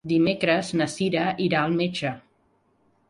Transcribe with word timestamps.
Dimecres 0.11 0.71
na 0.81 0.87
Cira 0.93 1.25
irà 1.49 1.61
al 1.67 1.77
metge. 1.83 2.15